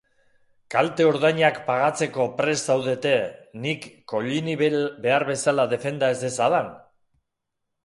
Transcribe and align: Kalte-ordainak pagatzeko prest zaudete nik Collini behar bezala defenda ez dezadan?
Kalte-ordainak 0.75 1.59
pagatzeko 1.67 2.25
prest 2.39 2.71
zaudete 2.71 3.13
nik 3.67 3.87
Collini 4.15 4.57
behar 4.65 5.29
bezala 5.31 5.69
defenda 5.77 6.13
ez 6.17 6.19
dezadan? 6.27 6.75